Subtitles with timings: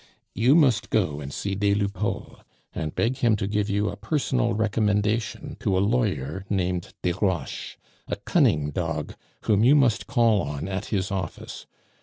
[0.33, 2.41] "You must go and see des Lupeaulx,
[2.73, 7.77] and beg him to give you a personal recommendation to a lawyer named Desroches,
[8.07, 11.67] a cunning dog, whom you must call on at his office.